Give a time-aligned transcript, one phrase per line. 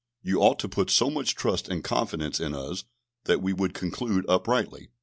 [0.23, 2.85] You ought to put so much trust and confidence in us,
[3.25, 4.89] that we would conclude uprightly."